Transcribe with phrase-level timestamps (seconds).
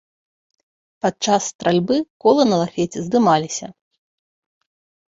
[1.05, 1.95] Падчас стральбы
[2.27, 3.73] колы на лафеце здымаліся.